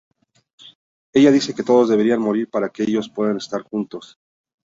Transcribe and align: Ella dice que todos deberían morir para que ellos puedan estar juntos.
Ella 1.13 1.29
dice 1.29 1.53
que 1.53 1.61
todos 1.61 1.87
deberían 1.89 2.19
morir 2.19 2.49
para 2.49 2.69
que 2.69 2.81
ellos 2.81 3.07
puedan 3.11 3.37
estar 3.37 3.61
juntos. 3.61 4.17